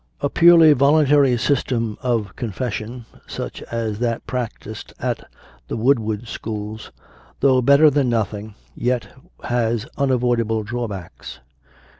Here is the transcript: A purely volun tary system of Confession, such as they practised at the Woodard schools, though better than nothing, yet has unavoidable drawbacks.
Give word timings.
A 0.19 0.31
purely 0.31 0.73
volun 0.73 1.07
tary 1.07 1.37
system 1.37 1.95
of 2.01 2.35
Confession, 2.35 3.05
such 3.27 3.61
as 3.71 3.99
they 3.99 4.17
practised 4.25 4.93
at 4.99 5.29
the 5.67 5.77
Woodard 5.77 6.27
schools, 6.27 6.91
though 7.39 7.61
better 7.61 7.91
than 7.91 8.09
nothing, 8.09 8.55
yet 8.73 9.09
has 9.43 9.85
unavoidable 9.99 10.63
drawbacks. 10.63 11.39